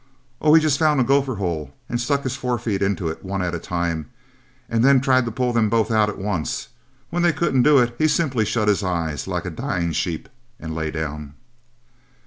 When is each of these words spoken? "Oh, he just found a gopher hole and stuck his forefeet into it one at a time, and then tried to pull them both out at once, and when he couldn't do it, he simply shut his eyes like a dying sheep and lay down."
"Oh, 0.41 0.51
he 0.55 0.59
just 0.59 0.79
found 0.79 0.99
a 0.99 1.03
gopher 1.03 1.35
hole 1.35 1.75
and 1.87 2.01
stuck 2.01 2.23
his 2.23 2.35
forefeet 2.35 2.81
into 2.81 3.07
it 3.07 3.23
one 3.23 3.43
at 3.43 3.53
a 3.53 3.59
time, 3.59 4.09
and 4.67 4.83
then 4.83 4.99
tried 4.99 5.25
to 5.25 5.31
pull 5.31 5.53
them 5.53 5.69
both 5.69 5.91
out 5.91 6.09
at 6.09 6.17
once, 6.17 6.69
and 7.11 7.21
when 7.21 7.23
he 7.23 7.31
couldn't 7.37 7.61
do 7.61 7.77
it, 7.77 7.93
he 7.99 8.07
simply 8.07 8.43
shut 8.43 8.67
his 8.67 8.81
eyes 8.81 9.27
like 9.27 9.45
a 9.45 9.51
dying 9.51 9.91
sheep 9.91 10.27
and 10.59 10.73
lay 10.73 10.89
down." 10.89 11.35